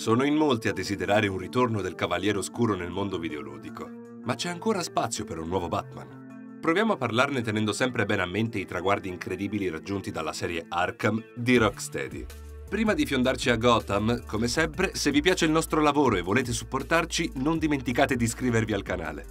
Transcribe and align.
Sono 0.00 0.24
in 0.24 0.34
molti 0.34 0.68
a 0.68 0.72
desiderare 0.72 1.26
un 1.26 1.36
ritorno 1.36 1.82
del 1.82 1.94
Cavaliere 1.94 2.38
Oscuro 2.38 2.74
nel 2.74 2.88
mondo 2.88 3.18
videoludico, 3.18 3.86
ma 4.24 4.34
c'è 4.34 4.48
ancora 4.48 4.82
spazio 4.82 5.24
per 5.24 5.38
un 5.38 5.46
nuovo 5.46 5.68
Batman. 5.68 6.58
Proviamo 6.58 6.94
a 6.94 6.96
parlarne 6.96 7.42
tenendo 7.42 7.74
sempre 7.74 8.06
bene 8.06 8.22
a 8.22 8.26
mente 8.26 8.58
i 8.58 8.64
traguardi 8.64 9.10
incredibili 9.10 9.68
raggiunti 9.68 10.10
dalla 10.10 10.32
serie 10.32 10.64
Arkham 10.66 11.22
di 11.36 11.58
Rocksteady. 11.58 12.24
Prima 12.66 12.94
di 12.94 13.04
fiondarci 13.04 13.50
a 13.50 13.56
Gotham, 13.56 14.24
come 14.24 14.48
sempre, 14.48 14.94
se 14.94 15.10
vi 15.10 15.20
piace 15.20 15.44
il 15.44 15.50
nostro 15.50 15.82
lavoro 15.82 16.16
e 16.16 16.22
volete 16.22 16.52
supportarci, 16.52 17.32
non 17.34 17.58
dimenticate 17.58 18.16
di 18.16 18.24
iscrivervi 18.24 18.72
al 18.72 18.82
canale. 18.82 19.26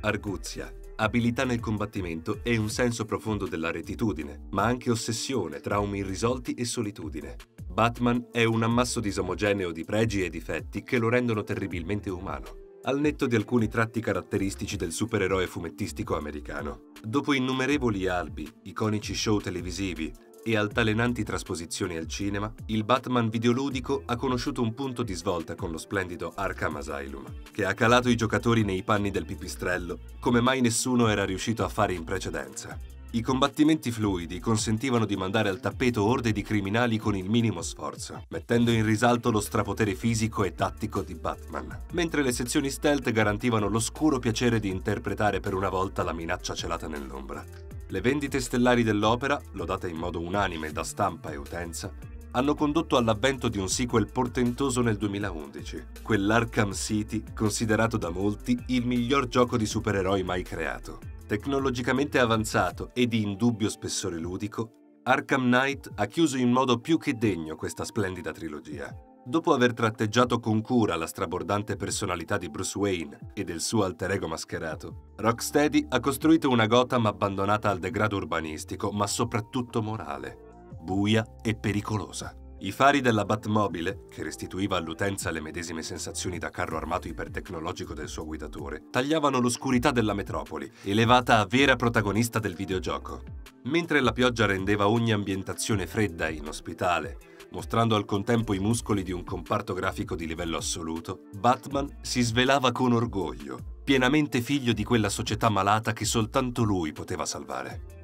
Arguzia, 0.00 0.70
abilità 0.96 1.44
nel 1.44 1.60
combattimento 1.60 2.40
e 2.42 2.58
un 2.58 2.68
senso 2.68 3.06
profondo 3.06 3.46
della 3.46 3.70
retitudine, 3.70 4.48
ma 4.50 4.64
anche 4.64 4.90
ossessione, 4.90 5.60
traumi 5.60 6.00
irrisolti 6.00 6.52
e 6.52 6.66
solitudine. 6.66 7.55
Batman 7.76 8.28
è 8.32 8.42
un 8.42 8.62
ammasso 8.62 9.00
disomogeneo 9.00 9.70
di 9.70 9.84
pregi 9.84 10.24
e 10.24 10.30
difetti 10.30 10.82
che 10.82 10.96
lo 10.96 11.10
rendono 11.10 11.42
terribilmente 11.42 12.08
umano 12.08 12.64
al 12.84 12.98
netto 12.98 13.26
di 13.26 13.36
alcuni 13.36 13.68
tratti 13.68 14.00
caratteristici 14.00 14.76
del 14.76 14.92
supereroe 14.92 15.46
fumettistico 15.46 16.16
americano. 16.16 16.92
Dopo 17.02 17.34
innumerevoli 17.34 18.06
albi, 18.06 18.50
iconici 18.62 19.14
show 19.14 19.40
televisivi 19.40 20.10
e 20.42 20.56
altalenanti 20.56 21.22
trasposizioni 21.22 21.98
al 21.98 22.06
cinema, 22.06 22.50
il 22.66 22.84
Batman 22.84 23.28
videoludico 23.28 24.04
ha 24.06 24.16
conosciuto 24.16 24.62
un 24.62 24.72
punto 24.72 25.02
di 25.02 25.12
svolta 25.12 25.54
con 25.54 25.70
lo 25.70 25.76
splendido 25.76 26.32
Arkham 26.34 26.76
Asylum, 26.76 27.24
che 27.52 27.66
ha 27.66 27.74
calato 27.74 28.08
i 28.08 28.16
giocatori 28.16 28.62
nei 28.62 28.84
panni 28.84 29.10
del 29.10 29.26
pipistrello 29.26 29.98
come 30.18 30.40
mai 30.40 30.62
nessuno 30.62 31.08
era 31.08 31.26
riuscito 31.26 31.62
a 31.62 31.68
fare 31.68 31.92
in 31.92 32.04
precedenza. 32.04 32.95
I 33.16 33.22
combattimenti 33.22 33.90
fluidi 33.90 34.40
consentivano 34.40 35.06
di 35.06 35.16
mandare 35.16 35.48
al 35.48 35.58
tappeto 35.58 36.04
orde 36.04 36.32
di 36.32 36.42
criminali 36.42 36.98
con 36.98 37.16
il 37.16 37.30
minimo 37.30 37.62
sforzo, 37.62 38.22
mettendo 38.28 38.70
in 38.70 38.84
risalto 38.84 39.30
lo 39.30 39.40
strapotere 39.40 39.94
fisico 39.94 40.44
e 40.44 40.52
tattico 40.52 41.00
di 41.00 41.14
Batman, 41.14 41.84
mentre 41.92 42.22
le 42.22 42.30
sezioni 42.30 42.68
stealth 42.68 43.10
garantivano 43.12 43.68
l'oscuro 43.68 44.18
piacere 44.18 44.60
di 44.60 44.68
interpretare 44.68 45.40
per 45.40 45.54
una 45.54 45.70
volta 45.70 46.02
la 46.02 46.12
minaccia 46.12 46.54
celata 46.54 46.88
nell'ombra. 46.88 47.42
Le 47.86 48.00
vendite 48.02 48.38
stellari 48.38 48.82
dell'opera, 48.82 49.40
lodate 49.52 49.88
in 49.88 49.96
modo 49.96 50.20
unanime 50.20 50.70
da 50.70 50.84
stampa 50.84 51.30
e 51.30 51.36
utenza, 51.36 51.90
hanno 52.32 52.54
condotto 52.54 52.98
all'avvento 52.98 53.48
di 53.48 53.56
un 53.56 53.70
sequel 53.70 54.12
portentoso 54.12 54.82
nel 54.82 54.98
2011, 54.98 55.86
quell'Arkham 56.02 56.74
City 56.74 57.24
considerato 57.34 57.96
da 57.96 58.10
molti 58.10 58.62
il 58.66 58.84
miglior 58.84 59.26
gioco 59.26 59.56
di 59.56 59.64
supereroi 59.64 60.22
mai 60.22 60.42
creato. 60.42 61.14
Tecnologicamente 61.26 62.20
avanzato 62.20 62.90
e 62.94 63.08
di 63.08 63.20
indubbio 63.20 63.68
spessore 63.68 64.16
ludico, 64.16 65.00
Arkham 65.02 65.46
Knight 65.46 65.90
ha 65.96 66.06
chiuso 66.06 66.36
in 66.36 66.52
modo 66.52 66.78
più 66.78 66.98
che 66.98 67.14
degno 67.14 67.56
questa 67.56 67.84
splendida 67.84 68.30
trilogia. 68.30 68.94
Dopo 69.24 69.52
aver 69.52 69.72
tratteggiato 69.72 70.38
con 70.38 70.60
cura 70.60 70.94
la 70.94 71.08
strabordante 71.08 71.74
personalità 71.74 72.38
di 72.38 72.48
Bruce 72.48 72.78
Wayne 72.78 73.32
e 73.34 73.42
del 73.42 73.60
suo 73.60 73.82
alter 73.82 74.12
ego 74.12 74.28
mascherato, 74.28 75.14
Rocksteady 75.16 75.86
ha 75.88 75.98
costruito 75.98 76.48
una 76.48 76.68
Gotham 76.68 77.06
abbandonata 77.06 77.70
al 77.70 77.80
degrado 77.80 78.14
urbanistico, 78.14 78.92
ma 78.92 79.08
soprattutto 79.08 79.82
morale, 79.82 80.38
buia 80.80 81.26
e 81.42 81.56
pericolosa. 81.56 82.32
I 82.58 82.72
fari 82.72 83.02
della 83.02 83.26
Batmobile, 83.26 84.04
che 84.08 84.22
restituiva 84.22 84.78
all'utenza 84.78 85.30
le 85.30 85.42
medesime 85.42 85.82
sensazioni 85.82 86.38
da 86.38 86.48
carro 86.48 86.78
armato 86.78 87.06
ipertecnologico 87.06 87.92
del 87.92 88.08
suo 88.08 88.24
guidatore, 88.24 88.84
tagliavano 88.90 89.40
l'oscurità 89.40 89.90
della 89.90 90.14
metropoli, 90.14 90.70
elevata 90.84 91.38
a 91.38 91.44
vera 91.44 91.76
protagonista 91.76 92.38
del 92.38 92.54
videogioco. 92.54 93.22
Mentre 93.64 94.00
la 94.00 94.12
pioggia 94.12 94.46
rendeva 94.46 94.88
ogni 94.88 95.12
ambientazione 95.12 95.86
fredda 95.86 96.28
e 96.28 96.34
inospitale, 96.34 97.18
mostrando 97.50 97.94
al 97.94 98.06
contempo 98.06 98.54
i 98.54 98.58
muscoli 98.58 99.02
di 99.02 99.12
un 99.12 99.22
comparto 99.22 99.74
grafico 99.74 100.16
di 100.16 100.26
livello 100.26 100.56
assoluto, 100.56 101.24
Batman 101.38 101.98
si 102.00 102.22
svelava 102.22 102.72
con 102.72 102.92
orgoglio, 102.92 103.58
pienamente 103.84 104.40
figlio 104.40 104.72
di 104.72 104.82
quella 104.82 105.10
società 105.10 105.50
malata 105.50 105.92
che 105.92 106.06
soltanto 106.06 106.62
lui 106.62 106.92
poteva 106.92 107.26
salvare. 107.26 107.95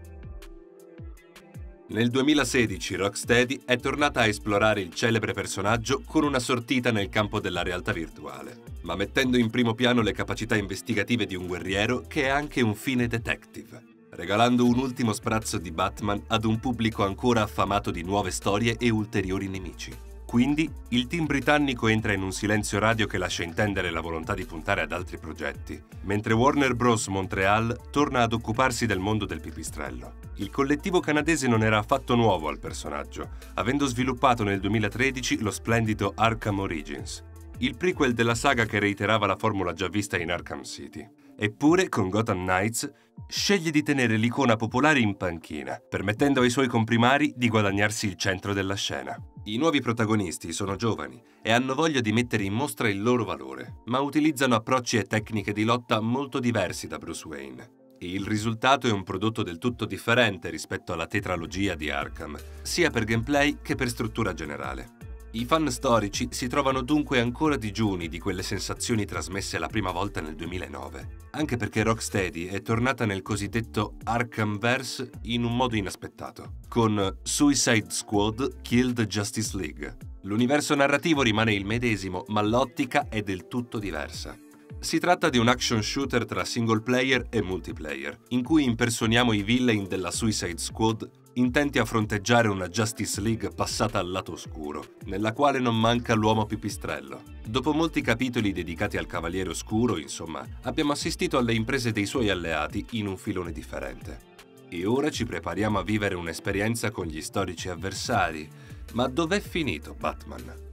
Nel 1.93 2.09
2016 2.09 2.95
Rocksteady 2.95 3.61
è 3.67 3.77
tornata 3.77 4.21
a 4.21 4.27
esplorare 4.27 4.81
il 4.81 4.95
celebre 4.95 5.35
personaggio 5.35 6.01
con 6.07 6.25
una 6.25 6.39
sortita 6.39 6.91
nel 6.91 7.11
campo 7.11 7.39
della 7.39 7.63
realtà 7.63 7.93
virtuale, 7.93 8.63
ma 8.85 8.97
mettendo 8.97 9.37
in 9.37 9.51
primo 9.51 9.75
piano 9.75 10.01
le 10.01 10.13
capacità 10.13 10.57
investigative 10.57 11.27
di 11.27 11.35
un 11.35 11.47
guerriero 11.47 12.05
che 12.09 12.23
è 12.23 12.29
anche 12.29 12.63
un 12.63 12.75
fine 12.75 13.09
detective, 13.09 13.83
regalando 14.13 14.65
un 14.65 14.79
ultimo 14.79 15.13
sprazzo 15.13 15.59
di 15.59 15.71
Batman 15.71 16.23
ad 16.29 16.47
un 16.47 16.59
pubblico 16.61 17.05
ancora 17.05 17.43
affamato 17.43 17.91
di 17.91 18.03
nuove 18.03 18.31
storie 18.31 18.79
e 18.79 18.89
ulteriori 18.89 19.49
nemici. 19.49 20.12
Quindi 20.33 20.67
il 20.89 21.09
team 21.09 21.27
britannico 21.27 21.89
entra 21.89 22.15
in 22.15 22.23
un 22.23 22.33
silenzio 22.33 22.79
radio 22.79 23.07
che 23.07 23.19
lascia 23.19 23.43
intendere 23.43 23.91
la 23.91 24.01
volontà 24.01 24.33
di 24.33 24.47
puntare 24.47 24.81
ad 24.81 24.91
altri 24.91 25.19
progetti, 25.19 25.79
mentre 26.05 26.33
Warner 26.33 26.75
Bros. 26.75 27.09
Montreal 27.09 27.79
torna 27.91 28.23
ad 28.23 28.33
occuparsi 28.33 28.87
del 28.87 28.99
mondo 28.99 29.27
del 29.27 29.43
pipistrello. 29.43 30.15
Il 30.37 30.49
collettivo 30.49 31.01
canadese 31.01 31.49
non 31.49 31.63
era 31.63 31.77
affatto 31.77 32.15
nuovo 32.15 32.49
al 32.49 32.59
personaggio, 32.59 33.33
avendo 33.57 33.85
sviluppato 33.85 34.43
nel 34.43 34.59
2013 34.59 35.41
lo 35.41 35.51
splendido 35.51 36.15
Arkham 36.17 36.61
Origins, 36.61 37.23
il 37.59 37.77
prequel 37.77 38.15
della 38.15 38.35
saga 38.35 38.65
che 38.65 38.79
reiterava 38.79 39.27
la 39.27 39.37
formula 39.37 39.75
già 39.75 39.89
vista 39.89 40.17
in 40.17 40.31
Arkham 40.31 40.63
City. 40.63 41.07
Eppure, 41.37 41.91
con 41.91 42.09
Gotham 42.09 42.39
Knights, 42.39 42.91
sceglie 43.29 43.71
di 43.71 43.83
tenere 43.83 44.17
l'icona 44.17 44.57
popolare 44.57 44.99
in 44.99 45.15
panchina, 45.15 45.79
permettendo 45.87 46.41
ai 46.41 46.49
suoi 46.49 46.69
comprimari 46.69 47.35
di 47.37 47.51
guadagnarsi 47.51 48.07
il 48.07 48.17
centro 48.17 48.55
della 48.55 48.77
scena. 48.77 49.15
I 49.45 49.57
nuovi 49.57 49.81
protagonisti 49.81 50.53
sono 50.53 50.77
giovani 50.77 51.21
e 51.43 51.51
hanno 51.51 51.75
voglia 51.75 52.01
di 52.01 52.13
mettere 52.13 52.45
in 52.45 52.53
mostra 52.53 52.89
il 52.89 53.03
loro 53.03 53.25
valore, 53.25 53.81
ma 53.87 53.99
utilizzano 53.99 54.55
approcci 54.55 54.99
e 54.99 55.03
tecniche 55.03 55.53
di 55.53 55.65
lotta 55.65 56.01
molto 56.01 56.39
diversi 56.39 56.87
da 56.87 56.99
Bruce 56.99 57.27
Wayne. 57.27 57.71
Il 57.99 58.25
risultato 58.25 58.87
è 58.87 58.93
un 58.93 59.03
prodotto 59.03 59.43
del 59.43 59.59
tutto 59.59 59.85
differente 59.85 60.49
rispetto 60.49 60.93
alla 60.93 61.09
tetralogia 61.09 61.75
di 61.75 61.91
Arkham, 61.91 62.39
sia 62.63 62.91
per 62.91 63.03
gameplay 63.03 63.59
che 63.63 63.75
per 63.75 63.89
struttura 63.89 64.33
generale. 64.33 65.02
I 65.35 65.47
fan 65.47 65.71
storici 65.71 66.29
si 66.31 66.47
trovano 66.47 66.83
dunque 66.83 67.19
ancora 67.19 67.57
digiuni 67.57 68.09
di 68.09 68.19
quelle 68.19 68.43
sensazioni 68.43 69.07
trasmesse 69.07 69.59
la 69.59 69.67
prima 69.67 69.91
volta 69.91 70.21
nel 70.21 70.35
2009, 70.35 71.29
anche 71.31 71.57
perché 71.57 71.83
Rocksteady 71.83 72.49
è 72.49 72.61
tornata 72.61 73.07
nel 73.07 73.23
cosiddetto 73.23 73.95
Arkhamverse 74.05 75.11
in 75.23 75.45
un 75.45 75.57
modo 75.57 75.75
inaspettato, 75.75 76.57
con 76.69 77.17
Suicide 77.23 77.87
Squad 77.89 78.61
Killed 78.61 79.07
Justice 79.07 79.57
League. 79.57 79.97
L'universo 80.25 80.75
narrativo 80.75 81.23
rimane 81.23 81.55
il 81.55 81.65
medesimo, 81.65 82.25
ma 82.27 82.43
l'ottica 82.43 83.09
è 83.09 83.23
del 83.23 83.49
tutto 83.49 83.79
diversa. 83.79 84.37
Si 84.81 84.99
tratta 84.99 85.31
di 85.31 85.39
un 85.39 85.49
action 85.49 85.83
shooter 85.83 86.27
tra 86.27 86.45
single 86.45 86.83
player 86.83 87.27
e 87.31 87.41
multiplayer, 87.41 88.19
in 88.29 88.43
cui 88.43 88.65
impersoniamo 88.65 89.33
i 89.33 89.43
villain 89.43 89.89
della 89.89 90.11
Suicide 90.11 90.59
Squad 90.59 91.09
intenti 91.35 91.79
a 91.79 91.85
fronteggiare 91.85 92.49
una 92.49 92.69
Justice 92.69 93.21
League 93.21 93.51
passata 93.51 93.99
al 93.99 94.11
lato 94.11 94.33
oscuro, 94.33 94.97
nella 95.05 95.33
quale 95.33 95.59
non 95.59 95.79
manca 95.79 96.15
l'uomo 96.15 96.45
pipistrello. 96.47 97.23
Dopo 97.47 97.73
molti 97.73 98.01
capitoli 98.01 98.53
dedicati 98.53 98.97
al 98.97 99.07
Cavaliere 99.07 99.51
Oscuro, 99.51 99.99
insomma, 99.99 100.47
abbiamo 100.63 100.93
assistito 100.93 101.39
alle 101.39 101.55
imprese 101.55 101.93
dei 101.93 102.07
suoi 102.07 102.31
alleati 102.31 102.85
in 102.91 103.07
un 103.07 103.17
filone 103.17 103.53
differente. 103.53 104.31
E 104.69 104.87
ora 104.87 105.11
ci 105.11 105.25
prepariamo 105.25 105.79
a 105.79 105.83
vivere 105.83 106.15
un'esperienza 106.15 106.91
con 106.91 107.07
gli 107.07 107.21
storici 107.21 107.69
avversari. 107.69 108.49
Ma 108.93 109.07
dov'è 109.07 109.41
finito 109.41 109.95
Batman? 109.95 110.71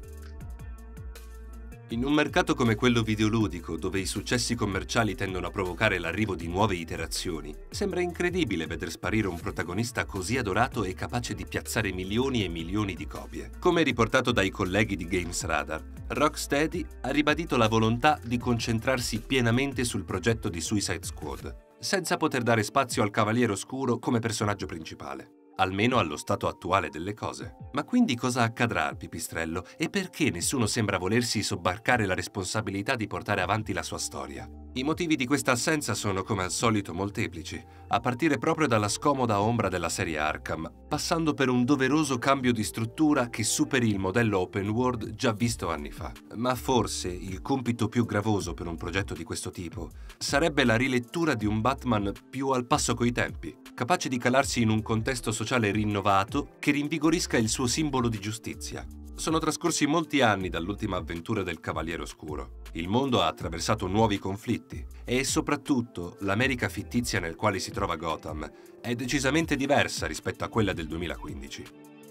In 1.91 2.05
un 2.05 2.13
mercato 2.13 2.53
come 2.53 2.75
quello 2.75 3.01
videoludico, 3.01 3.75
dove 3.75 4.00
i 4.00 4.05
successi 4.05 4.53
commerciali 4.53 5.16
tendono 5.16 5.47
a 5.47 5.50
provocare 5.50 5.97
l'arrivo 5.97 6.35
di 6.35 6.47
nuove 6.47 6.75
iterazioni, 6.75 7.51
sembra 7.72 8.00
incredibile 8.00 8.67
veder 8.67 8.91
sparire 8.91 9.27
un 9.27 9.39
protagonista 9.39 10.05
così 10.05 10.38
adorato 10.38 10.83
e 10.83 10.94
capace 10.94 11.33
di 11.33 11.47
piazzare 11.47 11.91
milioni 11.91 12.44
e 12.44 12.47
milioni 12.47 12.94
di 12.94 13.07
copie. 13.07 13.50
Come 13.57 13.81
riportato 13.81 14.31
dai 14.31 14.51
colleghi 14.51 14.95
di 14.95 15.07
Games 15.07 15.44
Radar, 15.45 15.83
Rocksteady 16.09 16.86
ha 17.01 17.09
ribadito 17.09 17.57
la 17.57 17.68
volontà 17.68 18.19
di 18.24 18.38
concentrarsi 18.38 19.21
pienamente 19.21 19.83
sul 19.83 20.06
progetto 20.06 20.47
di 20.47 20.62
Suicide 20.62 21.06
Squad, 21.07 21.56
senza 21.80 22.18
poter 22.18 22.44
dare 22.44 22.62
spazio 22.62 23.01
al 23.01 23.09
Cavaliere 23.09 23.53
Oscuro 23.53 23.97
come 23.97 24.19
personaggio 24.19 24.68
principale 24.68 25.38
almeno 25.59 25.97
allo 25.97 26.17
stato 26.17 26.47
attuale 26.47 26.89
delle 26.89 27.13
cose. 27.13 27.56
Ma 27.73 27.83
quindi 27.83 28.15
cosa 28.15 28.44
accadrà 28.44 28.88
al 28.88 28.97
pipistrello 28.97 29.65
e 29.77 29.89
perché 29.89 30.31
nessuno 30.31 30.65
sembra 30.65 30.97
volersi 30.97 31.44
sobbarcare 31.44 32.06
la 32.06 32.15
responsabilità 32.15 32.95
di 32.95 33.07
portare 33.07 33.41
avanti 33.41 33.73
la 33.73 33.83
sua 33.83 33.97
storia? 33.97 34.50
I 34.73 34.83
motivi 34.83 35.15
di 35.15 35.25
questa 35.25 35.51
assenza 35.51 35.94
sono 35.94 36.23
come 36.23 36.44
al 36.44 36.51
solito 36.51 36.94
molteplici, 36.94 37.61
a 37.89 38.00
partire 38.00 38.38
proprio 38.38 38.67
dalla 38.67 38.88
scomoda 38.88 39.41
ombra 39.41 39.67
della 39.67 39.89
serie 39.89 40.17
Arkham, 40.17 40.71
passando 40.88 41.33
per 41.33 41.50
un 41.50 41.65
doveroso 41.65 42.17
cambio 42.17 42.53
di 42.53 42.63
struttura 42.63 43.29
che 43.29 43.44
superi 43.44 43.89
il 43.89 44.00
modello 44.00 44.39
open 44.39 44.69
world 44.69 45.15
già 45.15 45.33
visto 45.33 45.69
anni 45.69 45.91
fa. 45.91 46.12
Ma 46.35 46.55
forse 46.55 47.09
il 47.09 47.41
compito 47.41 47.89
più 47.89 48.05
gravoso 48.05 48.53
per 48.53 48.67
un 48.67 48.77
progetto 48.77 49.13
di 49.13 49.23
questo 49.23 49.50
tipo 49.50 49.89
sarebbe 50.17 50.63
la 50.63 50.75
rilettura 50.75 51.33
di 51.33 51.45
un 51.45 51.62
Batman 51.62 52.13
più 52.29 52.50
al 52.50 52.67
passo 52.67 52.94
coi 52.94 53.12
tempi, 53.12 53.53
capace 53.79 54.09
di 54.09 54.17
calarsi 54.17 54.61
in 54.61 54.67
un 54.67 54.81
contesto 54.81 55.31
sociale 55.31 55.71
rinnovato 55.71 56.49
che 56.59 56.71
rinvigorisca 56.71 57.37
il 57.37 57.47
suo 57.47 57.65
simbolo 57.65 58.09
di 58.09 58.19
giustizia. 58.19 58.85
Sono 59.15 59.37
trascorsi 59.37 59.85
molti 59.85 60.19
anni 60.19 60.49
dall'ultima 60.49 60.97
avventura 60.97 61.43
del 61.43 61.61
Cavaliere 61.61 62.01
Oscuro. 62.01 62.59
Il 62.73 62.89
mondo 62.89 63.21
ha 63.21 63.27
attraversato 63.27 63.87
nuovi 63.87 64.19
conflitti 64.19 64.85
e 65.05 65.23
soprattutto 65.23 66.17
l'America 66.19 66.67
fittizia 66.67 67.21
nel 67.21 67.37
quale 67.37 67.59
si 67.59 67.71
trova 67.71 67.95
Gotham 67.95 68.51
è 68.81 68.93
decisamente 68.95 69.55
diversa 69.55 70.07
rispetto 70.07 70.43
a 70.43 70.49
quella 70.49 70.73
del 70.73 70.87
2015. 70.87 71.63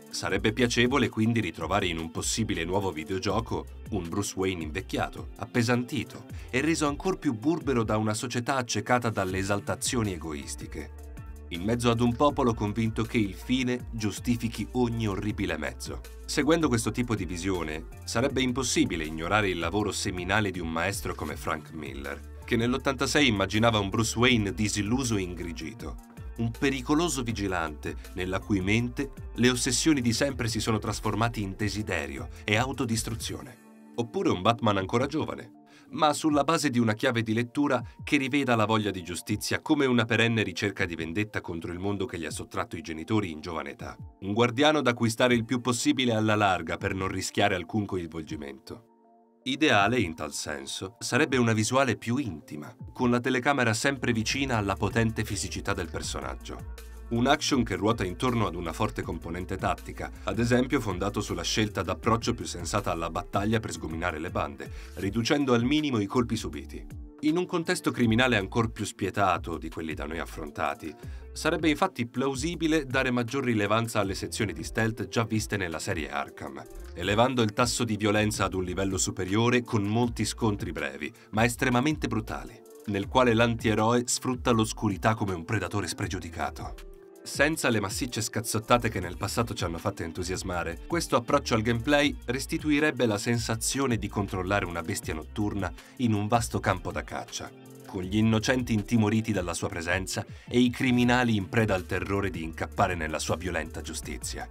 Sarebbe 0.08 0.54
piacevole 0.54 1.10
quindi 1.10 1.40
ritrovare 1.40 1.84
in 1.84 1.98
un 1.98 2.10
possibile 2.10 2.64
nuovo 2.64 2.90
videogioco 2.92 3.66
un 3.90 4.08
Bruce 4.08 4.32
Wayne 4.36 4.62
invecchiato, 4.62 5.32
appesantito 5.36 6.24
e 6.48 6.62
reso 6.62 6.88
ancora 6.88 7.18
più 7.18 7.34
burbero 7.34 7.84
da 7.84 7.98
una 7.98 8.14
società 8.14 8.56
accecata 8.56 9.10
dalle 9.10 9.36
esaltazioni 9.36 10.14
egoistiche 10.14 11.04
in 11.50 11.62
mezzo 11.62 11.90
ad 11.90 12.00
un 12.00 12.14
popolo 12.14 12.54
convinto 12.54 13.04
che 13.04 13.18
il 13.18 13.34
fine 13.34 13.88
giustifichi 13.90 14.66
ogni 14.72 15.06
orribile 15.08 15.56
mezzo. 15.56 16.00
Seguendo 16.26 16.68
questo 16.68 16.90
tipo 16.90 17.14
di 17.14 17.24
visione, 17.24 17.86
sarebbe 18.04 18.42
impossibile 18.42 19.04
ignorare 19.04 19.48
il 19.48 19.58
lavoro 19.58 19.92
seminale 19.92 20.50
di 20.50 20.60
un 20.60 20.70
maestro 20.70 21.14
come 21.14 21.36
Frank 21.36 21.72
Miller, 21.72 22.36
che 22.44 22.56
nell'86 22.56 23.24
immaginava 23.24 23.78
un 23.78 23.88
Bruce 23.88 24.18
Wayne 24.18 24.52
disilluso 24.52 25.16
e 25.16 25.22
ingrigito, 25.22 25.96
un 26.38 26.50
pericoloso 26.50 27.22
vigilante 27.22 27.96
nella 28.14 28.40
cui 28.40 28.60
mente 28.60 29.12
le 29.34 29.50
ossessioni 29.50 30.00
di 30.00 30.12
sempre 30.12 30.48
si 30.48 30.60
sono 30.60 30.78
trasformate 30.78 31.40
in 31.40 31.54
desiderio 31.56 32.28
e 32.44 32.56
autodistruzione. 32.56 33.66
Oppure 33.96 34.30
un 34.30 34.42
Batman 34.42 34.76
ancora 34.76 35.06
giovane, 35.06 35.57
ma 35.90 36.12
sulla 36.12 36.44
base 36.44 36.70
di 36.70 36.78
una 36.78 36.94
chiave 36.94 37.22
di 37.22 37.32
lettura 37.32 37.82
che 38.02 38.16
riveda 38.16 38.56
la 38.56 38.66
voglia 38.66 38.90
di 38.90 39.02
giustizia 39.02 39.60
come 39.60 39.86
una 39.86 40.04
perenne 40.04 40.42
ricerca 40.42 40.84
di 40.84 40.94
vendetta 40.94 41.40
contro 41.40 41.72
il 41.72 41.78
mondo 41.78 42.06
che 42.06 42.18
gli 42.18 42.24
ha 42.24 42.30
sottratto 42.30 42.76
i 42.76 42.82
genitori 42.82 43.30
in 43.30 43.40
giovane 43.40 43.70
età. 43.70 43.96
Un 44.20 44.32
guardiano 44.32 44.80
da 44.82 44.94
cui 44.94 45.10
stare 45.10 45.34
il 45.34 45.44
più 45.44 45.60
possibile 45.60 46.14
alla 46.14 46.34
larga 46.34 46.76
per 46.76 46.94
non 46.94 47.08
rischiare 47.08 47.54
alcun 47.54 47.86
coinvolgimento. 47.86 48.96
Ideale, 49.44 49.98
in 49.98 50.14
tal 50.14 50.32
senso, 50.32 50.96
sarebbe 50.98 51.38
una 51.38 51.54
visuale 51.54 51.96
più 51.96 52.16
intima, 52.16 52.74
con 52.92 53.10
la 53.10 53.20
telecamera 53.20 53.72
sempre 53.72 54.12
vicina 54.12 54.56
alla 54.58 54.74
potente 54.74 55.24
fisicità 55.24 55.72
del 55.72 55.88
personaggio. 55.88 56.87
Un 57.10 57.26
action 57.26 57.62
che 57.62 57.74
ruota 57.74 58.04
intorno 58.04 58.46
ad 58.46 58.54
una 58.54 58.74
forte 58.74 59.00
componente 59.00 59.56
tattica, 59.56 60.10
ad 60.24 60.38
esempio 60.38 60.78
fondato 60.78 61.22
sulla 61.22 61.42
scelta 61.42 61.80
d'approccio 61.80 62.34
più 62.34 62.44
sensata 62.44 62.90
alla 62.92 63.08
battaglia 63.08 63.60
per 63.60 63.72
sgominare 63.72 64.18
le 64.18 64.28
bande, 64.28 64.70
riducendo 64.96 65.54
al 65.54 65.64
minimo 65.64 66.00
i 66.00 66.06
colpi 66.06 66.36
subiti. 66.36 66.86
In 67.20 67.38
un 67.38 67.46
contesto 67.46 67.92
criminale 67.92 68.36
ancora 68.36 68.68
più 68.68 68.84
spietato 68.84 69.56
di 69.56 69.70
quelli 69.70 69.94
da 69.94 70.04
noi 70.04 70.18
affrontati, 70.18 70.94
sarebbe 71.32 71.70
infatti 71.70 72.06
plausibile 72.06 72.84
dare 72.84 73.10
maggior 73.10 73.42
rilevanza 73.42 74.00
alle 74.00 74.14
sezioni 74.14 74.52
di 74.52 74.62
stealth 74.62 75.08
già 75.08 75.24
viste 75.24 75.56
nella 75.56 75.78
serie 75.78 76.10
Arkham, 76.10 76.62
elevando 76.92 77.40
il 77.40 77.54
tasso 77.54 77.84
di 77.84 77.96
violenza 77.96 78.44
ad 78.44 78.52
un 78.52 78.64
livello 78.64 78.98
superiore 78.98 79.62
con 79.62 79.82
molti 79.82 80.26
scontri 80.26 80.72
brevi, 80.72 81.10
ma 81.30 81.44
estremamente 81.44 82.06
brutali, 82.06 82.60
nel 82.88 83.08
quale 83.08 83.32
l'antieroe 83.32 84.02
sfrutta 84.04 84.50
l'oscurità 84.50 85.14
come 85.14 85.32
un 85.32 85.46
predatore 85.46 85.88
spregiudicato. 85.88 86.96
Senza 87.28 87.68
le 87.68 87.78
massicce 87.78 88.22
scazzottate 88.22 88.88
che 88.88 89.00
nel 89.00 89.18
passato 89.18 89.52
ci 89.52 89.62
hanno 89.62 89.76
fatto 89.76 90.02
entusiasmare, 90.02 90.80
questo 90.86 91.14
approccio 91.14 91.54
al 91.54 91.60
gameplay 91.60 92.16
restituirebbe 92.24 93.04
la 93.04 93.18
sensazione 93.18 93.98
di 93.98 94.08
controllare 94.08 94.64
una 94.64 94.80
bestia 94.80 95.12
notturna 95.12 95.70
in 95.98 96.14
un 96.14 96.26
vasto 96.26 96.58
campo 96.58 96.90
da 96.90 97.04
caccia, 97.04 97.48
con 97.86 98.02
gli 98.02 98.16
innocenti 98.16 98.72
intimoriti 98.72 99.30
dalla 99.30 99.52
sua 99.52 99.68
presenza 99.68 100.24
e 100.48 100.58
i 100.58 100.70
criminali 100.70 101.36
in 101.36 101.50
preda 101.50 101.74
al 101.74 101.86
terrore 101.86 102.30
di 102.30 102.42
incappare 102.42 102.96
nella 102.96 103.20
sua 103.20 103.36
violenta 103.36 103.82
giustizia. 103.82 104.48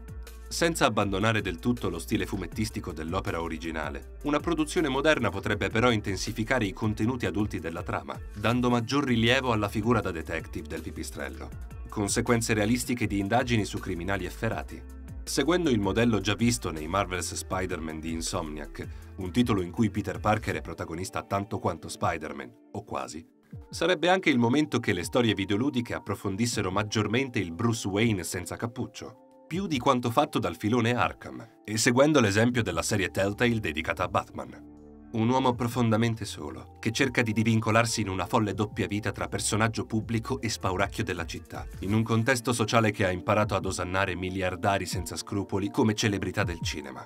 Senza 0.47 0.85
abbandonare 0.85 1.41
del 1.41 1.59
tutto 1.59 1.89
lo 1.89 2.00
stile 2.00 2.27
fumettistico 2.27 2.94
dell'opera 2.94 3.41
originale, 3.41 4.18
una 4.24 4.39
produzione 4.39 4.88
moderna 4.88 5.29
potrebbe 5.29 5.69
però 5.69 5.91
intensificare 5.91 6.65
i 6.65 6.74
contenuti 6.74 7.25
adulti 7.25 7.59
della 7.59 7.83
trama, 7.83 8.18
dando 8.35 8.69
maggior 8.69 9.03
rilievo 9.03 9.51
alla 9.51 9.68
figura 9.68 10.00
da 10.00 10.12
detective 10.12 10.68
del 10.68 10.81
pipistrello, 10.81 11.75
conseguenze 11.88 12.54
realistiche 12.54 13.07
di 13.07 13.19
indagini 13.19 13.66
su 13.66 13.80
criminali 13.80 14.25
efferati. 14.25 14.81
Seguendo 15.24 15.69
il 15.69 15.80
modello 15.80 16.19
già 16.22 16.36
visto 16.36 16.72
nei 16.72 16.88
Marvel's 16.88 17.34
Spider-Man 17.34 18.00
di 18.00 18.12
Insomniac, 18.13 18.88
un 19.18 19.31
titolo 19.31 19.62
in 19.62 19.72
cui 19.72 19.89
Peter 19.89 20.19
Parker 20.19 20.56
è 20.56 20.62
protagonista 20.62 21.24
tanto 21.24 21.60
quanto 21.60 21.89
Spider-Man, 21.89 22.51
o 22.72 22.84
quasi, 22.84 23.25
sarebbe 23.69 24.10
anche 24.10 24.30
il 24.30 24.38
momento 24.38 24.80
che 24.80 24.94
le 24.94 25.04
storie 25.04 25.34
videoludiche 25.34 25.94
approfondissero 25.94 26.72
maggiormente 26.72 27.39
il 27.39 27.51
Bruce 27.51 27.88
Wayne 27.88 28.24
senza 28.24 28.56
cappuccio, 28.56 29.44
più 29.48 29.68
di 29.68 29.80
quanto 29.80 30.12
fatto 30.12 30.39
dal 30.39 30.56
filone 30.56 30.94
Arkham, 30.94 31.45
e 31.66 31.78
seguendo 31.78 32.22
l'esempio 32.22 32.63
della 32.63 32.81
serie 32.81 33.10
Telltale 33.10 33.60
dedicata 33.60 34.04
a 34.04 34.07
Batman. 34.07 34.76
Un 35.09 35.30
uomo 35.30 35.56
profondamente 35.56 36.25
solo, 36.25 36.75
che 36.80 36.92
cerca 36.92 37.21
di 37.21 37.31
divincolarsi 37.31 38.01
in 38.01 38.09
una 38.09 38.25
folle 38.25 38.54
doppia 38.54 38.88
vita 38.88 39.13
tra 39.13 39.30
personaggio 39.30 39.86
pubblico 39.86 40.42
e 40.42 40.50
spauracchio 40.50 41.04
della 41.04 41.25
città, 41.25 41.65
in 41.80 41.94
un 41.94 42.04
contesto 42.04 42.51
sociale 42.51 42.92
che 42.92 43.06
ha 43.06 43.12
imparato 43.12 43.56
ad 43.56 43.65
osannare 43.65 44.15
miliardari 44.15 44.86
senza 44.86 45.15
scrupoli 45.15 45.69
come 45.69 45.94
celebrità 45.94 46.44
del 46.44 46.59
cinema. 46.62 47.06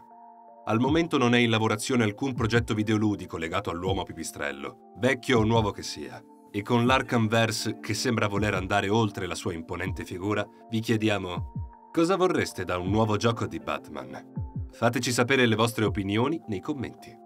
Al 0.66 0.80
momento 0.80 1.18
non 1.18 1.36
è 1.36 1.38
in 1.38 1.52
lavorazione 1.52 2.04
alcun 2.04 2.34
progetto 2.34 2.74
videoludico 2.74 3.38
legato 3.38 3.70
all'uomo 3.70 4.04
pipistrello, 4.04 4.94
vecchio 4.98 5.40
o 5.40 5.44
nuovo 5.44 5.72
che 5.72 5.84
sia. 5.84 6.22
E 6.52 6.64
con 6.64 6.86
l'Arkhamverse, 6.86 7.80
che 7.80 7.94
sembra 7.94 8.28
voler 8.28 8.56
andare 8.56 8.90
oltre 8.90 9.26
la 9.26 9.36
sua 9.36 9.54
imponente 9.54 10.06
figura, 10.06 10.46
vi 10.70 10.80
chiediamo 10.80 11.90
cosa 11.92 12.16
vorreste 12.16 12.66
da 12.66 12.78
un 12.78 12.90
nuovo 12.90 13.16
gioco 13.18 13.46
di 13.46 13.60
Batman? 13.60 14.70
Fateci 14.72 15.12
sapere 15.12 15.46
le 15.46 15.56
vostre 15.56 15.86
opinioni 15.86 16.42
nei 16.48 16.62
commenti. 16.62 17.21